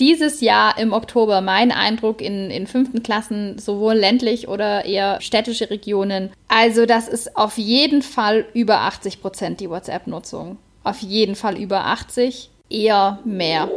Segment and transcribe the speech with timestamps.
[0.00, 5.70] dieses Jahr im Oktober mein Eindruck in, in fünften Klassen, sowohl ländlich oder eher städtische
[5.70, 6.30] Regionen.
[6.48, 10.56] Also das ist auf jeden Fall über 80 Prozent die WhatsApp-Nutzung.
[10.82, 13.68] Auf jeden Fall über 80, eher mehr.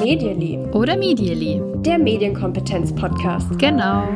[0.00, 0.58] Medially.
[0.72, 1.60] Oder Medially.
[1.82, 3.58] Der Medienkompetenz-Podcast.
[3.58, 4.06] Genau.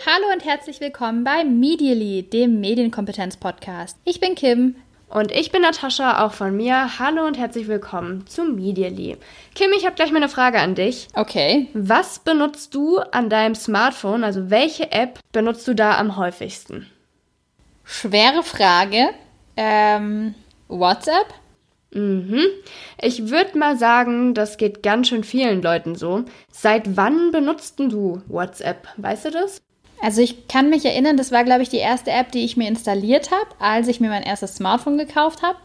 [0.00, 3.96] Hallo und herzlich willkommen bei Medially, dem Medienkompetenz-Podcast.
[4.04, 4.76] Ich bin Kim.
[5.08, 6.98] Und ich bin Natascha, auch von mir.
[6.98, 9.16] Hallo und herzlich willkommen zu Medially.
[9.54, 11.08] Kim, ich habe gleich mal eine Frage an dich.
[11.14, 11.68] Okay.
[11.72, 16.90] Was benutzt du an deinem Smartphone, also welche App benutzt du da am häufigsten?
[17.84, 19.10] Schwere Frage.
[19.56, 20.34] Ähm,
[20.68, 21.32] WhatsApp?
[21.92, 22.42] Mhm.
[23.00, 26.24] Ich würde mal sagen, das geht ganz schön vielen Leuten so.
[26.50, 28.88] Seit wann benutzt du WhatsApp?
[28.96, 29.62] Weißt du das?
[30.04, 32.68] Also ich kann mich erinnern, das war, glaube ich, die erste App, die ich mir
[32.68, 35.56] installiert habe, als ich mir mein erstes Smartphone gekauft habe.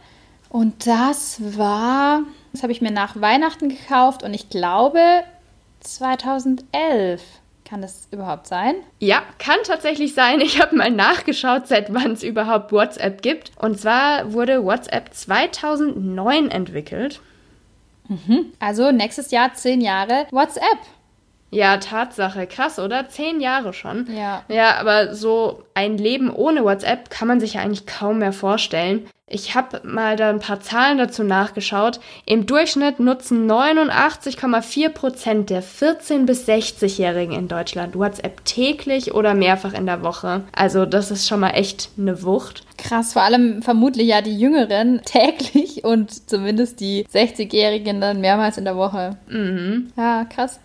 [0.48, 2.22] Und das war,
[2.54, 5.02] das habe ich mir nach Weihnachten gekauft und ich glaube
[5.82, 7.22] 2011.
[7.66, 8.76] Kann das überhaupt sein?
[9.00, 10.40] Ja, kann tatsächlich sein.
[10.40, 13.52] Ich habe mal nachgeschaut, seit wann es überhaupt WhatsApp gibt.
[13.58, 17.20] Und zwar wurde WhatsApp 2009 entwickelt.
[18.08, 18.54] Mhm.
[18.60, 20.80] Also nächstes Jahr zehn Jahre WhatsApp.
[21.52, 22.48] Ja, Tatsache.
[22.48, 23.10] Krass, oder?
[23.10, 24.08] Zehn Jahre schon.
[24.16, 24.44] Ja.
[24.48, 29.08] Ja, aber so ein Leben ohne WhatsApp kann man sich ja eigentlich kaum mehr vorstellen.
[29.32, 32.00] Ich habe mal da ein paar Zahlen dazu nachgeschaut.
[32.26, 39.74] Im Durchschnitt nutzen 89,4 Prozent der 14- bis 60-Jährigen in Deutschland WhatsApp täglich oder mehrfach
[39.74, 40.42] in der Woche.
[40.56, 42.64] Also das ist schon mal echt eine Wucht.
[42.80, 48.66] Krass, vor allem vermutlich ja die Jüngeren täglich und zumindest die 60-Jährigen dann mehrmals in
[48.66, 49.18] der Woche.
[49.28, 49.92] Mhm.
[49.96, 50.60] Ja, krass.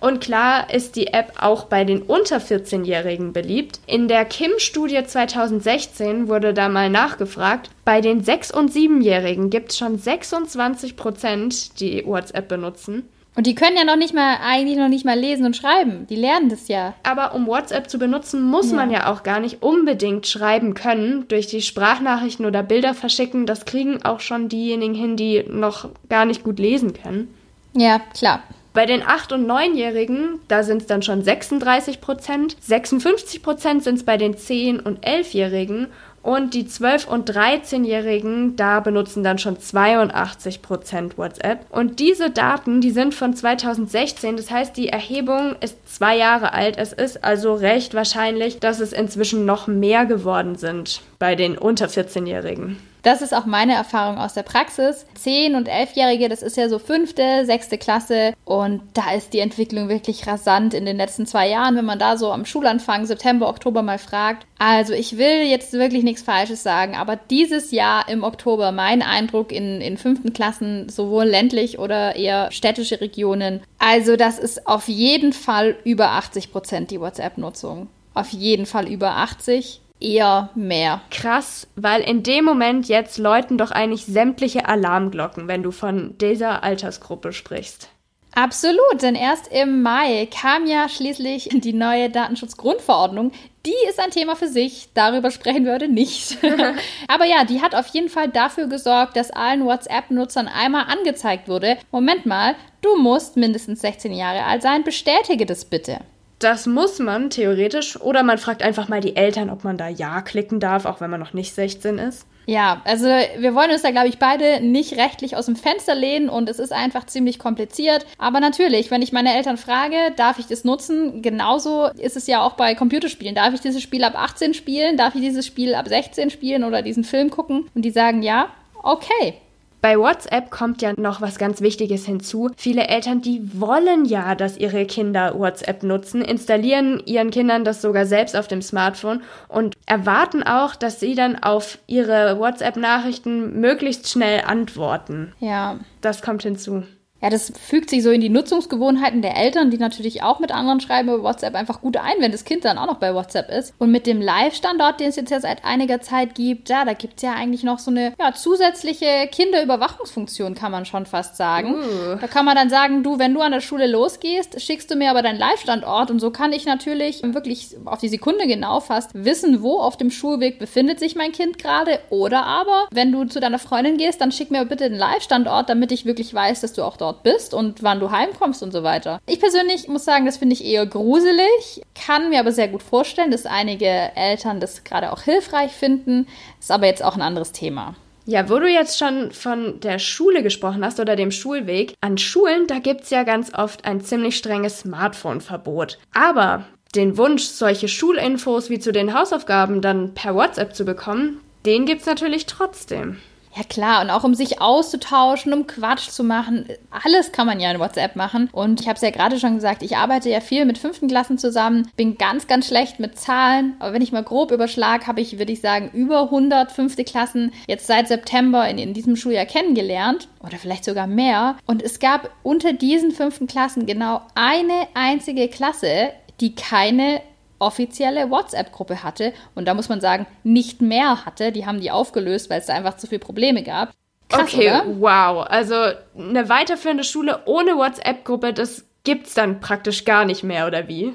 [0.00, 3.80] Und klar ist die App auch bei den unter 14-Jährigen beliebt.
[3.86, 9.78] In der Kim-Studie 2016 wurde da mal nachgefragt, bei den 6- und 7-Jährigen gibt es
[9.78, 13.08] schon 26 Prozent, die WhatsApp benutzen.
[13.36, 16.06] Und die können ja noch nicht mal, eigentlich noch nicht mal lesen und schreiben.
[16.08, 16.94] Die lernen das ja.
[17.04, 18.76] Aber um WhatsApp zu benutzen, muss Ja.
[18.76, 21.26] man ja auch gar nicht unbedingt schreiben können.
[21.28, 26.24] Durch die Sprachnachrichten oder Bilder verschicken, das kriegen auch schon diejenigen hin, die noch gar
[26.24, 27.32] nicht gut lesen können.
[27.74, 28.42] Ja, klar.
[28.72, 32.56] Bei den 8- und 9-Jährigen, da sind es dann schon 36 Prozent.
[32.60, 35.88] 56 Prozent sind es bei den 10- und 11-Jährigen.
[36.22, 41.64] Und die 12- und 13-Jährigen, da benutzen dann schon 82 Prozent WhatsApp.
[41.70, 44.36] Und diese Daten, die sind von 2016.
[44.36, 46.76] Das heißt, die Erhebung ist zwei Jahre alt.
[46.76, 51.86] Es ist also recht wahrscheinlich, dass es inzwischen noch mehr geworden sind bei den unter
[51.86, 52.76] 14-Jährigen.
[53.02, 55.06] Das ist auch meine Erfahrung aus der Praxis.
[55.22, 59.88] 10- und 11-Jährige, das ist ja so fünfte, sechste Klasse und da ist die Entwicklung
[59.88, 63.82] wirklich rasant in den letzten zwei Jahren, wenn man da so am Schulanfang September, Oktober
[63.82, 64.46] mal fragt.
[64.58, 69.52] Also ich will jetzt wirklich nichts Falsches sagen, aber dieses Jahr im Oktober mein Eindruck
[69.52, 75.32] in, in fünften Klassen, sowohl ländlich oder eher städtische Regionen, also das ist auf jeden
[75.32, 77.88] Fall über 80 Prozent die WhatsApp-Nutzung.
[78.12, 81.02] Auf jeden Fall über 80 eher mehr.
[81.10, 86.62] Krass, weil in dem Moment jetzt läuten doch eigentlich sämtliche Alarmglocken, wenn du von dieser
[86.62, 87.90] Altersgruppe sprichst.
[88.34, 93.32] Absolut, denn erst im Mai kam ja schließlich die neue Datenschutzgrundverordnung.
[93.66, 96.38] Die ist ein Thema für sich, darüber sprechen wir heute nicht.
[97.08, 101.76] Aber ja, die hat auf jeden Fall dafür gesorgt, dass allen WhatsApp-Nutzern einmal angezeigt wurde,
[101.90, 105.98] Moment mal, du musst mindestens 16 Jahre alt sein, bestätige das bitte.
[106.40, 110.22] Das muss man theoretisch oder man fragt einfach mal die Eltern, ob man da Ja
[110.22, 112.26] klicken darf, auch wenn man noch nicht 16 ist.
[112.46, 116.30] Ja, also wir wollen uns da, glaube ich, beide nicht rechtlich aus dem Fenster lehnen
[116.30, 118.06] und es ist einfach ziemlich kompliziert.
[118.16, 121.20] Aber natürlich, wenn ich meine Eltern frage, darf ich das nutzen?
[121.20, 123.34] Genauso ist es ja auch bei Computerspielen.
[123.34, 124.96] Darf ich dieses Spiel ab 18 spielen?
[124.96, 127.68] Darf ich dieses Spiel ab 16 spielen oder diesen Film gucken?
[127.74, 128.48] Und die sagen ja,
[128.82, 129.34] okay.
[129.80, 132.50] Bei WhatsApp kommt ja noch was ganz Wichtiges hinzu.
[132.56, 138.04] Viele Eltern, die wollen ja, dass ihre Kinder WhatsApp nutzen, installieren ihren Kindern das sogar
[138.04, 144.42] selbst auf dem Smartphone und erwarten auch, dass sie dann auf ihre WhatsApp-Nachrichten möglichst schnell
[144.46, 145.32] antworten.
[145.40, 145.78] Ja.
[146.00, 146.82] Das kommt hinzu.
[147.22, 150.80] Ja, das fügt sich so in die Nutzungsgewohnheiten der Eltern, die natürlich auch mit anderen
[150.80, 153.74] schreiben über WhatsApp einfach gut ein, wenn das Kind dann auch noch bei WhatsApp ist.
[153.78, 157.18] Und mit dem Live-Standort, den es jetzt ja seit einiger Zeit gibt, ja, da gibt
[157.18, 161.74] es ja eigentlich noch so eine ja, zusätzliche Kinderüberwachungsfunktion, kann man schon fast sagen.
[161.74, 162.16] Uh.
[162.20, 165.10] Da kann man dann sagen, du, wenn du an der Schule losgehst, schickst du mir
[165.10, 169.62] aber deinen Live-Standort und so kann ich natürlich wirklich auf die Sekunde genau fast wissen,
[169.62, 171.98] wo auf dem Schulweg befindet sich mein Kind gerade.
[172.08, 175.92] Oder aber, wenn du zu deiner Freundin gehst, dann schick mir bitte den Live-Standort, damit
[175.92, 178.82] ich wirklich weiß, dass du auch dort dort bist und wann du heimkommst und so
[178.82, 179.20] weiter.
[179.26, 183.30] Ich persönlich muss sagen, das finde ich eher gruselig, kann mir aber sehr gut vorstellen,
[183.30, 183.86] dass einige
[184.16, 186.26] Eltern das gerade auch hilfreich finden.
[186.58, 187.94] Ist aber jetzt auch ein anderes Thema.
[188.26, 192.66] Ja, wo du jetzt schon von der Schule gesprochen hast oder dem Schulweg, an Schulen,
[192.66, 195.98] da gibt es ja ganz oft ein ziemlich strenges Smartphone-Verbot.
[196.14, 201.86] Aber den Wunsch, solche Schulinfos wie zu den Hausaufgaben dann per WhatsApp zu bekommen, den
[201.86, 203.18] gibt es natürlich trotzdem.
[203.56, 206.68] Ja klar, und auch um sich auszutauschen, um Quatsch zu machen.
[206.90, 208.48] Alles kann man ja in WhatsApp machen.
[208.52, 211.36] Und ich habe es ja gerade schon gesagt, ich arbeite ja viel mit fünften Klassen
[211.36, 213.74] zusammen, bin ganz, ganz schlecht mit Zahlen.
[213.80, 217.52] Aber wenn ich mal grob überschlag, habe ich, würde ich sagen, über 100 fünfte Klassen
[217.66, 220.28] jetzt seit September in, in diesem Schuljahr kennengelernt.
[220.46, 221.56] Oder vielleicht sogar mehr.
[221.66, 226.10] Und es gab unter diesen fünften Klassen genau eine einzige Klasse,
[226.40, 227.20] die keine
[227.60, 231.52] offizielle WhatsApp-Gruppe hatte und da muss man sagen, nicht mehr hatte.
[231.52, 233.92] Die haben die aufgelöst, weil es da einfach zu viele Probleme gab.
[234.28, 234.84] Krass, okay, oder?
[234.98, 235.46] wow.
[235.48, 235.74] Also
[236.16, 241.14] eine weiterführende Schule ohne WhatsApp-Gruppe, das gibt's dann praktisch gar nicht mehr, oder wie?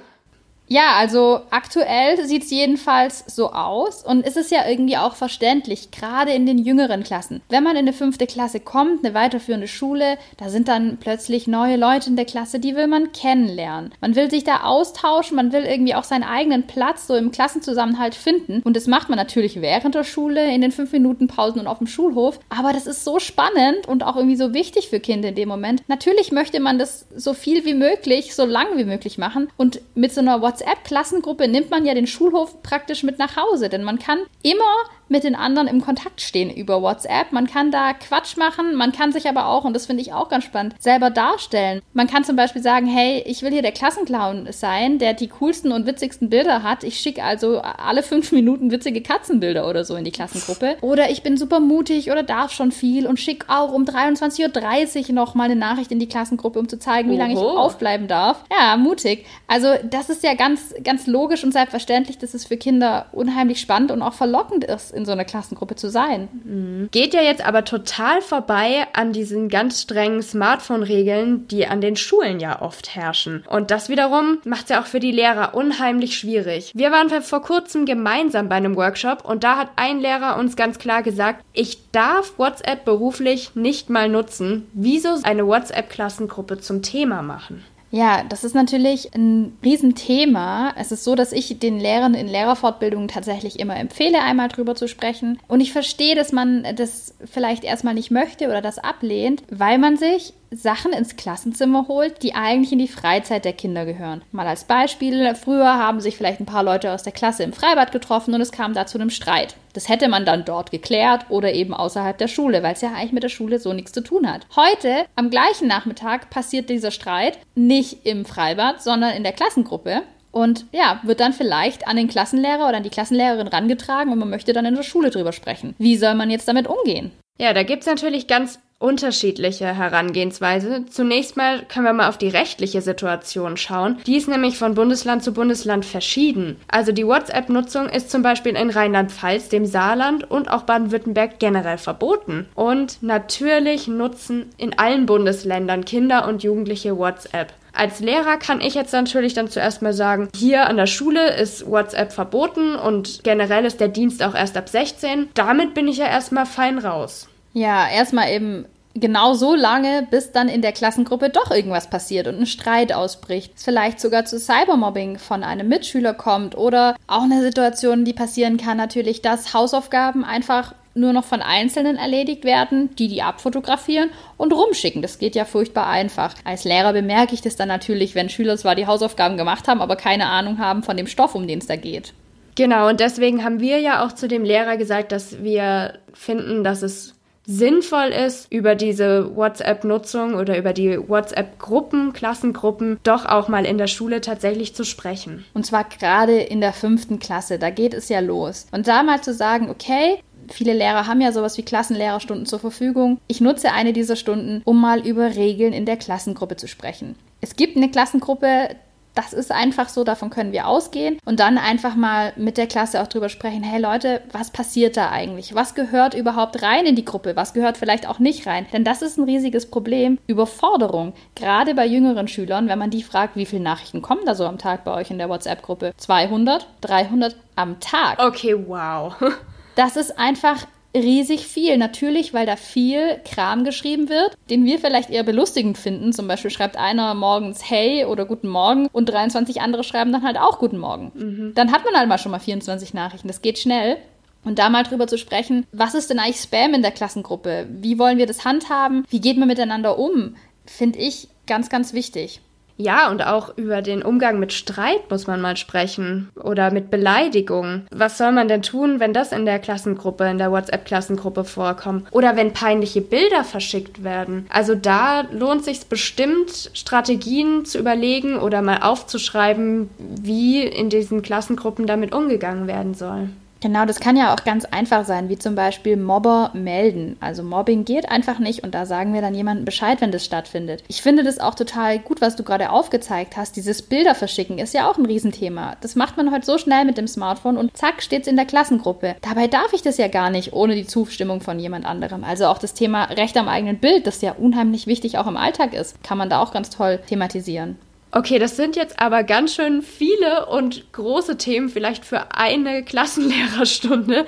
[0.68, 5.92] Ja, also aktuell sieht es jedenfalls so aus und es ist ja irgendwie auch verständlich,
[5.92, 7.42] gerade in den jüngeren Klassen.
[7.50, 11.78] Wenn man in eine fünfte Klasse kommt, eine weiterführende Schule, da sind dann plötzlich neue
[11.78, 13.94] Leute in der Klasse, die will man kennenlernen.
[14.02, 18.16] Man will sich da austauschen, man will irgendwie auch seinen eigenen Platz so im Klassenzusammenhalt
[18.16, 21.68] finden und das macht man natürlich während der Schule, in den fünf Minuten Pausen und
[21.68, 22.40] auf dem Schulhof.
[22.50, 25.84] Aber das ist so spannend und auch irgendwie so wichtig für Kinder in dem Moment.
[25.88, 30.12] Natürlich möchte man das so viel wie möglich, so lange wie möglich machen und mit
[30.12, 34.00] so einer WhatsApp WhatsApp-Klassengruppe nimmt man ja den Schulhof praktisch mit nach Hause, denn man
[34.00, 34.64] kann immer
[35.08, 37.32] mit den anderen im Kontakt stehen über WhatsApp.
[37.32, 40.30] Man kann da Quatsch machen, man kann sich aber auch, und das finde ich auch
[40.30, 41.82] ganz spannend, selber darstellen.
[41.94, 45.72] Man kann zum Beispiel sagen, hey, ich will hier der Klassenclown sein, der die coolsten
[45.72, 46.84] und witzigsten Bilder hat.
[46.84, 50.78] Ich schicke also alle fünf Minuten witzige Katzenbilder oder so in die Klassengruppe.
[50.82, 55.14] Oder ich bin super mutig oder darf schon viel und schicke auch um 23.30 Uhr
[55.14, 58.44] nochmal eine Nachricht in die Klassengruppe, um zu zeigen, wie lange ich aufbleiben darf.
[58.52, 59.26] Ja, mutig.
[59.48, 63.92] Also das ist ja ganz, ganz logisch und selbstverständlich, dass es für Kinder unheimlich spannend
[63.92, 66.30] und auch verlockend ist, in so einer Klassengruppe zu sein.
[66.44, 66.90] Mhm.
[66.92, 72.40] Geht ja jetzt aber total vorbei an diesen ganz strengen Smartphone-Regeln, die an den Schulen
[72.40, 73.44] ja oft herrschen.
[73.50, 76.72] Und das wiederum macht es ja auch für die Lehrer unheimlich schwierig.
[76.74, 80.80] Wir waren vor kurzem gemeinsam bei einem Workshop und da hat ein Lehrer uns ganz
[80.80, 84.68] klar gesagt, ich darf WhatsApp beruflich nicht mal nutzen.
[84.74, 87.64] Wieso eine WhatsApp-Klassengruppe zum Thema machen?
[87.96, 90.74] Ja, das ist natürlich ein Riesenthema.
[90.76, 94.90] Es ist so, dass ich den Lehrern in Lehrerfortbildungen tatsächlich immer empfehle, einmal drüber zu
[94.90, 95.40] sprechen.
[95.48, 99.96] Und ich verstehe, dass man das vielleicht erstmal nicht möchte oder das ablehnt, weil man
[99.96, 104.22] sich Sachen ins Klassenzimmer holt, die eigentlich in die Freizeit der Kinder gehören.
[104.32, 107.92] Mal als Beispiel, früher haben sich vielleicht ein paar Leute aus der Klasse im Freibad
[107.92, 109.56] getroffen und es kam da zu einem Streit.
[109.74, 113.12] Das hätte man dann dort geklärt oder eben außerhalb der Schule, weil es ja eigentlich
[113.12, 114.48] mit der Schule so nichts zu tun hat.
[114.56, 120.04] Heute, am gleichen Nachmittag, passiert dieser Streit nicht im Freibad, sondern in der Klassengruppe.
[120.32, 124.30] Und ja, wird dann vielleicht an den Klassenlehrer oder an die Klassenlehrerin rangetragen und man
[124.30, 125.76] möchte dann in der Schule drüber sprechen.
[125.78, 127.12] Wie soll man jetzt damit umgehen?
[127.38, 130.86] Ja, da gibt es natürlich ganz unterschiedliche Herangehensweise.
[130.90, 133.98] Zunächst mal können wir mal auf die rechtliche Situation schauen.
[134.06, 136.58] Die ist nämlich von Bundesland zu Bundesland verschieden.
[136.68, 142.48] Also die WhatsApp-Nutzung ist zum Beispiel in Rheinland-Pfalz, dem Saarland und auch Baden-Württemberg generell verboten.
[142.54, 147.54] Und natürlich nutzen in allen Bundesländern Kinder und Jugendliche WhatsApp.
[147.74, 151.70] Als Lehrer kann ich jetzt natürlich dann zuerst mal sagen, hier an der Schule ist
[151.70, 155.30] WhatsApp verboten und generell ist der Dienst auch erst ab 16.
[155.34, 157.28] Damit bin ich ja erstmal fein raus.
[157.56, 162.38] Ja, erstmal eben genau so lange, bis dann in der Klassengruppe doch irgendwas passiert und
[162.38, 163.54] ein Streit ausbricht.
[163.56, 168.58] Es vielleicht sogar zu Cybermobbing von einem Mitschüler kommt oder auch eine Situation, die passieren
[168.58, 174.52] kann, natürlich, dass Hausaufgaben einfach nur noch von Einzelnen erledigt werden, die die abfotografieren und
[174.52, 175.02] rumschicken.
[175.02, 176.36] Das geht ja furchtbar einfach.
[176.44, 179.96] Als Lehrer bemerke ich das dann natürlich, wenn Schüler zwar die Hausaufgaben gemacht haben, aber
[179.96, 182.14] keine Ahnung haben von dem Stoff, um den es da geht.
[182.56, 186.82] Genau, und deswegen haben wir ja auch zu dem Lehrer gesagt, dass wir finden, dass
[186.82, 187.15] es
[187.46, 193.88] sinnvoll ist, über diese WhatsApp-Nutzung oder über die WhatsApp-Gruppen, Klassengruppen, doch auch mal in der
[193.88, 195.46] Schule tatsächlich zu sprechen.
[195.54, 198.68] Und zwar gerade in der fünften Klasse, da geht es ja los.
[198.72, 203.20] Und da mal zu sagen, okay, Viele Lehrer haben ja sowas wie Klassenlehrerstunden zur Verfügung.
[203.28, 207.16] Ich nutze eine dieser Stunden, um mal über Regeln in der Klassengruppe zu sprechen.
[207.42, 208.70] Es gibt eine Klassengruppe,
[209.16, 213.02] das ist einfach so, davon können wir ausgehen und dann einfach mal mit der Klasse
[213.02, 215.56] auch drüber sprechen, hey Leute, was passiert da eigentlich?
[215.56, 217.36] Was gehört überhaupt rein in die Gruppe?
[217.36, 218.68] Was gehört vielleicht auch nicht rein?
[218.74, 223.36] Denn das ist ein riesiges Problem, Überforderung, gerade bei jüngeren Schülern, wenn man die fragt,
[223.36, 225.94] wie viele Nachrichten kommen da so am Tag bei euch in der WhatsApp-Gruppe?
[225.98, 228.20] 200, 300 am Tag.
[228.20, 229.16] Okay, wow.
[229.76, 231.78] das ist einfach riesig viel.
[231.78, 236.14] Natürlich, weil da viel Kram geschrieben wird, den wir vielleicht eher belustigend finden.
[236.14, 240.38] Zum Beispiel schreibt einer morgens Hey oder Guten Morgen und 23 andere schreiben dann halt
[240.38, 241.12] auch Guten Morgen.
[241.14, 241.52] Mhm.
[241.56, 243.28] Dann hat man halt mal schon mal 24 Nachrichten.
[243.28, 243.98] Das geht schnell.
[244.44, 247.68] Und da mal drüber zu sprechen, was ist denn eigentlich Spam in der Klassengruppe?
[247.70, 249.04] Wie wollen wir das handhaben?
[249.10, 250.36] Wie geht man miteinander um?
[250.68, 252.42] Finde ich ganz, ganz wichtig.
[252.78, 257.88] Ja, und auch über den Umgang mit Streit muss man mal sprechen oder mit Beleidigung.
[257.92, 262.08] Was soll man denn tun, wenn das in der Klassengruppe, in der WhatsApp-Klassengruppe vorkommt?
[262.12, 264.46] Oder wenn peinliche Bilder verschickt werden?
[264.50, 271.88] Also da lohnt sich bestimmt, Strategien zu überlegen oder mal aufzuschreiben, wie in diesen Klassengruppen
[271.88, 273.30] damit umgegangen werden soll.
[273.62, 277.18] Genau, das kann ja auch ganz einfach sein, wie zum Beispiel Mobber melden.
[277.20, 280.84] Also Mobbing geht einfach nicht und da sagen wir dann jemandem Bescheid, wenn das stattfindet.
[280.88, 283.56] Ich finde das auch total gut, was du gerade aufgezeigt hast.
[283.56, 285.78] Dieses Bilder verschicken ist ja auch ein Riesenthema.
[285.82, 289.16] Das macht man heute so schnell mit dem Smartphone und zack steht's in der Klassengruppe.
[289.22, 292.24] Dabei darf ich das ja gar nicht ohne die Zustimmung von jemand anderem.
[292.24, 295.74] Also auch das Thema Recht am eigenen Bild, das ja unheimlich wichtig auch im Alltag
[295.74, 297.78] ist, kann man da auch ganz toll thematisieren.
[298.18, 304.26] Okay, das sind jetzt aber ganz schön viele und große Themen, vielleicht für eine Klassenlehrerstunde.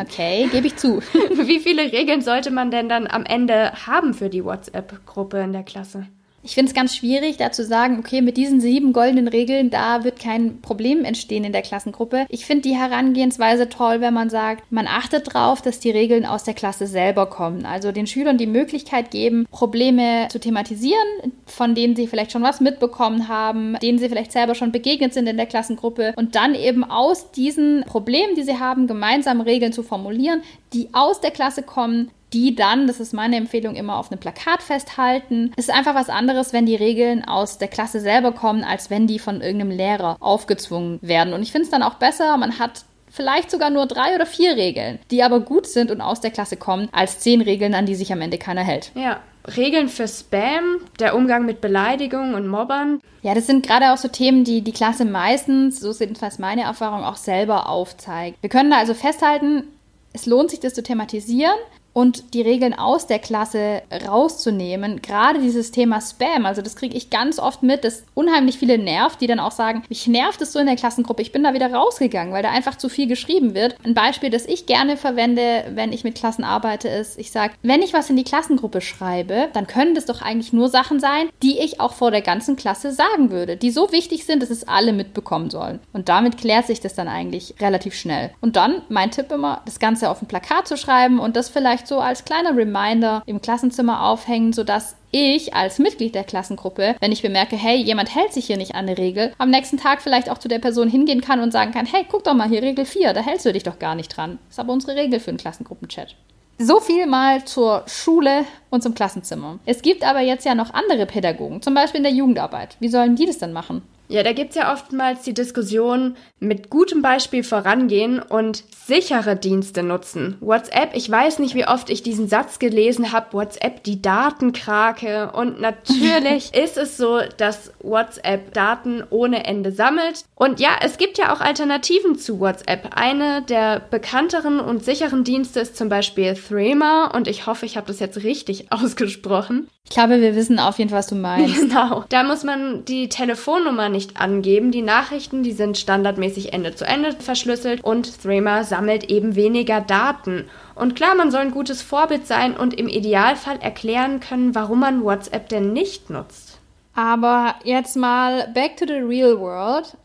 [0.00, 1.00] Okay, gebe ich zu.
[1.30, 5.64] Wie viele Regeln sollte man denn dann am Ende haben für die WhatsApp-Gruppe in der
[5.64, 6.06] Klasse?
[6.42, 10.04] Ich finde es ganz schwierig, da zu sagen, okay, mit diesen sieben goldenen Regeln, da
[10.04, 12.26] wird kein Problem entstehen in der Klassengruppe.
[12.28, 16.44] Ich finde die Herangehensweise toll, wenn man sagt, man achtet darauf, dass die Regeln aus
[16.44, 17.66] der Klasse selber kommen.
[17.66, 22.60] Also den Schülern die Möglichkeit geben, Probleme zu thematisieren, von denen sie vielleicht schon was
[22.60, 26.84] mitbekommen haben, denen sie vielleicht selber schon begegnet sind in der Klassengruppe und dann eben
[26.84, 30.42] aus diesen Problemen, die sie haben, gemeinsam Regeln zu formulieren,
[30.72, 34.62] die aus der Klasse kommen, die dann, das ist meine Empfehlung, immer auf einem Plakat
[34.62, 35.52] festhalten.
[35.56, 39.06] Es ist einfach was anderes, wenn die Regeln aus der Klasse selber kommen, als wenn
[39.06, 41.32] die von irgendeinem Lehrer aufgezwungen werden.
[41.32, 44.56] Und ich finde es dann auch besser, man hat vielleicht sogar nur drei oder vier
[44.56, 47.94] Regeln, die aber gut sind und aus der Klasse kommen, als zehn Regeln, an die
[47.94, 48.92] sich am Ende keiner hält.
[48.94, 49.20] Ja.
[49.56, 53.00] Regeln für Spam, der Umgang mit Beleidigungen und Mobbern.
[53.22, 56.62] Ja, das sind gerade auch so Themen, die die Klasse meistens, so ist jedenfalls meine
[56.62, 58.36] Erfahrung, auch selber aufzeigt.
[58.42, 59.64] Wir können da also festhalten,
[60.12, 61.56] es lohnt sich, das zu thematisieren
[61.98, 65.02] und die Regeln aus der Klasse rauszunehmen.
[65.02, 69.20] Gerade dieses Thema Spam, also das kriege ich ganz oft mit, dass unheimlich viele nervt,
[69.20, 71.74] die dann auch sagen, mich nervt es so in der Klassengruppe, ich bin da wieder
[71.74, 73.74] rausgegangen, weil da einfach zu viel geschrieben wird.
[73.84, 77.82] Ein Beispiel, das ich gerne verwende, wenn ich mit Klassen arbeite, ist, ich sage, wenn
[77.82, 81.58] ich was in die Klassengruppe schreibe, dann können das doch eigentlich nur Sachen sein, die
[81.58, 84.92] ich auch vor der ganzen Klasse sagen würde, die so wichtig sind, dass es alle
[84.92, 85.80] mitbekommen sollen.
[85.92, 88.30] Und damit klärt sich das dann eigentlich relativ schnell.
[88.40, 91.87] Und dann mein Tipp immer, das Ganze auf ein Plakat zu schreiben und das vielleicht
[91.88, 97.22] so als kleiner Reminder im Klassenzimmer aufhängen, sodass ich als Mitglied der Klassengruppe, wenn ich
[97.22, 100.38] bemerke, hey, jemand hält sich hier nicht an eine Regel, am nächsten Tag vielleicht auch
[100.38, 103.14] zu der Person hingehen kann und sagen kann, hey, guck doch mal hier Regel 4,
[103.14, 104.38] da hältst du dich doch gar nicht dran.
[104.48, 106.14] Das ist aber unsere Regel für einen Klassengruppenchat.
[106.58, 109.60] So viel mal zur Schule und zum Klassenzimmer.
[109.64, 112.76] Es gibt aber jetzt ja noch andere Pädagogen, zum Beispiel in der Jugendarbeit.
[112.80, 113.82] Wie sollen die das dann machen?
[114.08, 120.36] Ja, da gibt's ja oftmals die Diskussion, mit gutem Beispiel vorangehen und sichere Dienste nutzen.
[120.40, 125.30] WhatsApp, ich weiß nicht, wie oft ich diesen Satz gelesen habe, WhatsApp die Datenkrake.
[125.32, 130.24] Und natürlich ist es so, dass WhatsApp Daten ohne Ende sammelt.
[130.34, 132.96] Und ja, es gibt ja auch Alternativen zu WhatsApp.
[132.96, 137.88] Eine der bekannteren und sicheren Dienste ist zum Beispiel Threema und ich hoffe, ich habe
[137.88, 139.68] das jetzt richtig ausgesprochen.
[139.90, 141.56] Ich glaube, wir wissen auf jeden Fall, was du meinst.
[141.68, 142.04] Genau.
[142.10, 144.70] Da muss man die Telefonnummer nicht angeben.
[144.70, 150.44] Die Nachrichten, die sind standardmäßig Ende zu Ende verschlüsselt und Threema sammelt eben weniger Daten.
[150.74, 155.04] Und klar, man soll ein gutes Vorbild sein und im Idealfall erklären können, warum man
[155.04, 156.58] WhatsApp denn nicht nutzt.
[156.94, 159.96] Aber jetzt mal back to the real world.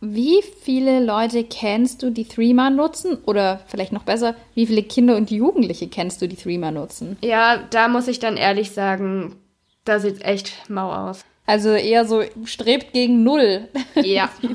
[0.00, 3.18] Wie viele Leute kennst du, die Threema nutzen?
[3.26, 7.18] Oder vielleicht noch besser, wie viele Kinder und Jugendliche kennst du, die Threema nutzen?
[7.22, 9.36] Ja, da muss ich dann ehrlich sagen,
[9.84, 11.24] da sieht echt mau aus.
[11.46, 13.68] Also eher so strebt gegen null.
[14.02, 14.30] Ja.
[14.40, 14.54] die,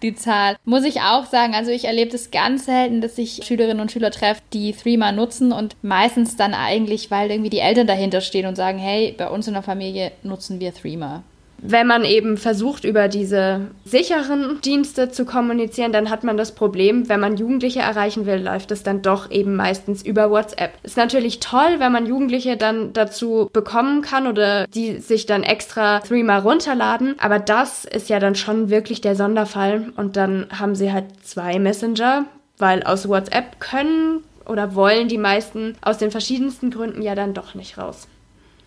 [0.00, 0.56] die, Zahl.
[0.64, 4.10] Muss ich auch sagen, also ich erlebe das ganz selten, dass ich Schülerinnen und Schüler
[4.10, 8.54] treffe, die Threema nutzen und meistens dann eigentlich, weil irgendwie die Eltern dahinter stehen und
[8.54, 11.24] sagen, hey, bei uns in der Familie nutzen wir Threema
[11.66, 17.08] wenn man eben versucht, über diese sicheren Dienste zu kommunizieren, dann hat man das Problem,
[17.08, 20.72] wenn man Jugendliche erreichen will, läuft es dann doch eben meistens über WhatsApp.
[20.82, 26.00] Ist natürlich toll, wenn man Jugendliche dann dazu bekommen kann oder die sich dann extra
[26.00, 30.92] Threema runterladen, aber das ist ja dann schon wirklich der Sonderfall und dann haben sie
[30.92, 32.26] halt zwei Messenger,
[32.58, 37.54] weil aus WhatsApp können oder wollen die meisten aus den verschiedensten Gründen ja dann doch
[37.54, 38.06] nicht raus.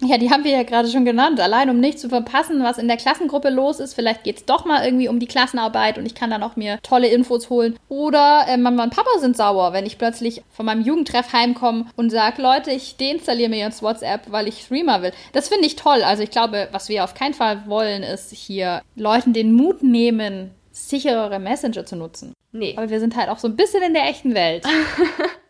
[0.01, 1.39] Ja, die haben wir ja gerade schon genannt.
[1.39, 3.95] Allein um nicht zu verpassen, was in der Klassengruppe los ist.
[3.95, 6.79] Vielleicht geht es doch mal irgendwie um die Klassenarbeit und ich kann dann auch mir
[6.83, 7.77] tolle Infos holen.
[7.89, 12.11] Oder äh, Mama und Papa sind sauer, wenn ich plötzlich von meinem Jugendtreff heimkomme und
[12.11, 15.13] sage, Leute, ich deinstalliere mir jetzt WhatsApp, weil ich Streamer will.
[15.33, 16.03] Das finde ich toll.
[16.03, 20.51] Also ich glaube, was wir auf keinen Fall wollen, ist hier Leuten den Mut nehmen,
[20.71, 22.33] sicherere Messenger zu nutzen.
[22.51, 22.75] Nee.
[22.77, 24.63] Aber wir sind halt auch so ein bisschen in der echten Welt.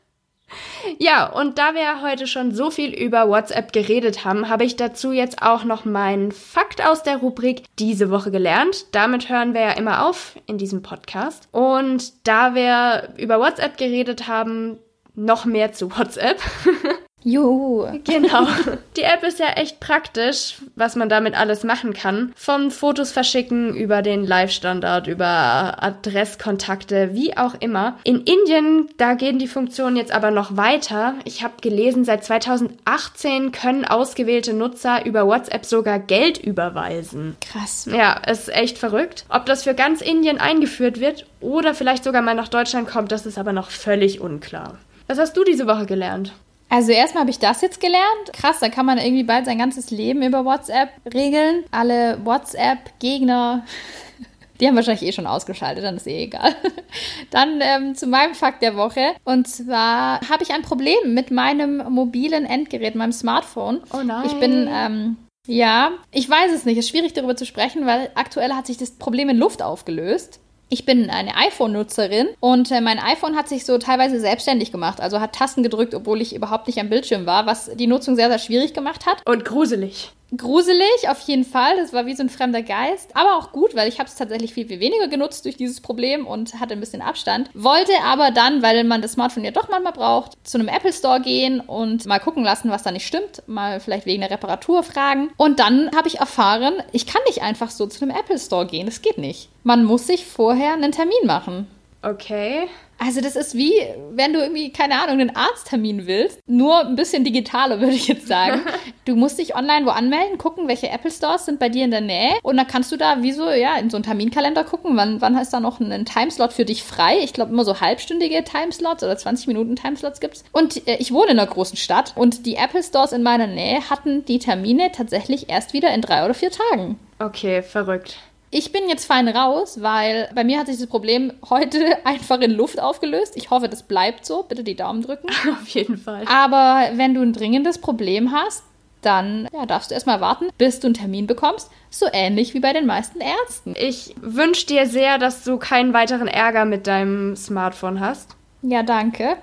[0.99, 5.11] Ja, und da wir heute schon so viel über WhatsApp geredet haben, habe ich dazu
[5.11, 8.85] jetzt auch noch meinen Fakt aus der Rubrik diese Woche gelernt.
[8.93, 11.47] Damit hören wir ja immer auf in diesem Podcast.
[11.51, 14.77] Und da wir über WhatsApp geredet haben,
[15.15, 16.39] noch mehr zu WhatsApp.
[17.27, 17.85] Juhu.
[18.05, 18.47] Genau.
[18.95, 22.31] Die App ist ja echt praktisch, was man damit alles machen kann.
[22.37, 27.97] Vom Fotos verschicken über den Live-Standard, über Adresskontakte, wie auch immer.
[28.05, 31.15] In Indien, da gehen die Funktionen jetzt aber noch weiter.
[31.25, 37.35] Ich habe gelesen, seit 2018 können ausgewählte Nutzer über WhatsApp sogar Geld überweisen.
[37.41, 37.89] Krass.
[37.91, 39.25] Ja, ist echt verrückt.
[39.27, 43.25] Ob das für ganz Indien eingeführt wird oder vielleicht sogar mal nach Deutschland kommt, das
[43.25, 44.77] ist aber noch völlig unklar.
[45.07, 46.31] Was hast du diese Woche gelernt?
[46.69, 48.33] Also erstmal habe ich das jetzt gelernt.
[48.33, 51.63] Krass, da kann man irgendwie bald sein ganzes Leben über WhatsApp regeln.
[51.71, 53.65] Alle WhatsApp-Gegner,
[54.59, 56.55] die haben wahrscheinlich eh schon ausgeschaltet, dann ist eh egal.
[57.31, 59.13] Dann ähm, zu meinem Fakt der Woche.
[59.23, 63.81] Und zwar habe ich ein Problem mit meinem mobilen Endgerät, meinem Smartphone.
[63.93, 64.25] Oh nein.
[64.25, 66.77] Ich bin, ähm, ja, ich weiß es nicht.
[66.77, 70.39] Es ist schwierig darüber zu sprechen, weil aktuell hat sich das Problem in Luft aufgelöst.
[70.69, 75.21] Ich bin eine iPhone-Nutzerin und äh, mein iPhone hat sich so teilweise selbstständig gemacht, also
[75.21, 78.39] hat Tasten gedrückt, obwohl ich überhaupt nicht am Bildschirm war, was die Nutzung sehr, sehr
[78.39, 79.21] schwierig gemacht hat.
[79.25, 80.11] Und gruselig.
[80.35, 81.77] Gruselig, auf jeden Fall.
[81.77, 83.15] Das war wie so ein fremder Geist.
[83.15, 86.27] Aber auch gut, weil ich habe es tatsächlich viel, viel weniger genutzt durch dieses Problem
[86.27, 87.49] und hatte ein bisschen Abstand.
[87.53, 91.21] Wollte aber dann, weil man das Smartphone ja doch manchmal braucht, zu einem Apple Store
[91.21, 93.43] gehen und mal gucken lassen, was da nicht stimmt.
[93.47, 95.29] Mal vielleicht wegen der Reparatur fragen.
[95.37, 98.85] Und dann habe ich erfahren, ich kann nicht einfach so zu einem Apple Store gehen.
[98.85, 99.49] Das geht nicht.
[99.63, 101.67] Man muss sich vorher einen Termin machen.
[102.07, 102.69] Okay.
[102.99, 103.73] Also das ist wie,
[104.11, 108.27] wenn du irgendwie, keine Ahnung, einen Arzttermin willst, nur ein bisschen digitaler, würde ich jetzt
[108.27, 108.61] sagen.
[109.05, 112.01] Du musst dich online wo anmelden, gucken, welche Apple Stores sind bei dir in der
[112.01, 115.21] Nähe und dann kannst du da wie so, ja, in so einen Terminkalender gucken, wann,
[115.21, 117.19] wann ist da noch ein, Timeslot für dich frei.
[117.23, 120.43] Ich glaube immer so halbstündige Timeslots oder 20 Minuten Timeslots gibt's.
[120.51, 123.89] Und äh, ich wohne in einer großen Stadt und die Apple Stores in meiner Nähe
[123.89, 126.99] hatten die Termine tatsächlich erst wieder in drei oder vier Tagen.
[127.19, 128.17] Okay, verrückt.
[128.57, 132.49] Ich bin jetzt fein raus, weil bei mir hat sich das Problem heute einfach in
[132.49, 133.33] Luft aufgelöst.
[133.35, 134.41] Ich hoffe, das bleibt so.
[134.41, 135.27] Bitte die Daumen drücken.
[135.61, 136.25] Auf jeden Fall.
[136.27, 138.63] Aber wenn du ein dringendes Problem hast,
[139.03, 141.69] dann ja, darfst du erstmal warten, bis du einen Termin bekommst.
[141.91, 143.75] So ähnlich wie bei den meisten Ärzten.
[143.77, 148.36] Ich wünsche dir sehr, dass du keinen weiteren Ärger mit deinem Smartphone hast.
[148.63, 149.37] Ja, danke.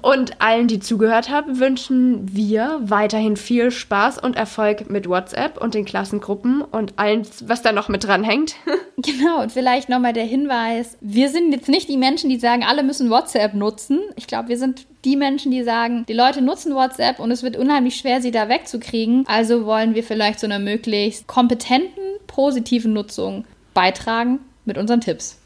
[0.00, 5.74] Und allen, die zugehört haben, wünschen wir weiterhin viel Spaß und Erfolg mit WhatsApp und
[5.74, 8.54] den Klassengruppen und allem, was da noch mit dran hängt.
[8.98, 12.84] Genau, und vielleicht nochmal der Hinweis, wir sind jetzt nicht die Menschen, die sagen, alle
[12.84, 13.98] müssen WhatsApp nutzen.
[14.14, 17.56] Ich glaube, wir sind die Menschen, die sagen, die Leute nutzen WhatsApp und es wird
[17.56, 19.24] unheimlich schwer, sie da wegzukriegen.
[19.26, 25.41] Also wollen wir vielleicht zu einer möglichst kompetenten, positiven Nutzung beitragen mit unseren Tipps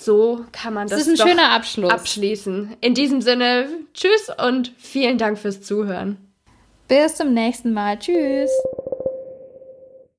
[0.00, 1.90] so kann man das, das ist ein schöner Abschluss.
[1.90, 2.76] abschließen.
[2.80, 6.16] In diesem Sinne, tschüss und vielen Dank fürs Zuhören.
[6.88, 7.98] Bis zum nächsten Mal.
[7.98, 8.50] Tschüss.